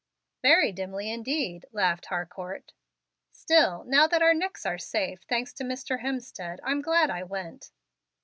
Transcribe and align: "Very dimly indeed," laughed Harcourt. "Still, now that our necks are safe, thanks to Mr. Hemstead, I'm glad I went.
"Very 0.41 0.71
dimly 0.71 1.11
indeed," 1.11 1.67
laughed 1.71 2.07
Harcourt. 2.07 2.73
"Still, 3.31 3.83
now 3.83 4.07
that 4.07 4.23
our 4.23 4.33
necks 4.33 4.65
are 4.65 4.79
safe, 4.79 5.21
thanks 5.29 5.53
to 5.53 5.63
Mr. 5.63 5.99
Hemstead, 5.99 6.59
I'm 6.63 6.81
glad 6.81 7.11
I 7.11 7.21
went. 7.21 7.69